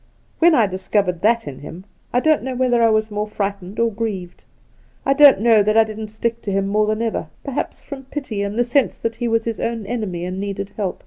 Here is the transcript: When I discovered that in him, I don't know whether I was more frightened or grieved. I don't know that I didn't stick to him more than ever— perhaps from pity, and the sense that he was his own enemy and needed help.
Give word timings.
When 0.39 0.55
I 0.55 0.65
discovered 0.65 1.21
that 1.21 1.47
in 1.47 1.59
him, 1.59 1.85
I 2.11 2.21
don't 2.21 2.41
know 2.41 2.55
whether 2.55 2.81
I 2.81 2.89
was 2.89 3.11
more 3.11 3.27
frightened 3.27 3.79
or 3.79 3.91
grieved. 3.91 4.43
I 5.05 5.13
don't 5.13 5.39
know 5.39 5.61
that 5.61 5.77
I 5.77 5.83
didn't 5.83 6.07
stick 6.07 6.41
to 6.41 6.51
him 6.51 6.67
more 6.67 6.87
than 6.87 7.03
ever— 7.03 7.27
perhaps 7.43 7.83
from 7.83 8.05
pity, 8.05 8.41
and 8.41 8.57
the 8.57 8.63
sense 8.63 8.97
that 8.97 9.17
he 9.17 9.27
was 9.27 9.45
his 9.45 9.59
own 9.59 9.85
enemy 9.85 10.25
and 10.25 10.39
needed 10.39 10.71
help. 10.75 10.99